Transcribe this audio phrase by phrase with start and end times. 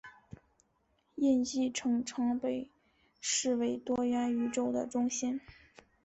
[1.13, 2.67] 印记城常被
[3.19, 5.39] 视为多元宇宙的中心。